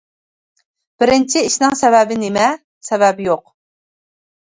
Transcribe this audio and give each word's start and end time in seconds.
بىرىنچى 1.03 1.45
ئىشنىڭ 1.49 1.77
سەۋەبى 1.83 2.19
نېمە؟ 2.25 2.49
سەۋەبى 2.91 3.33
يوق. 3.33 3.57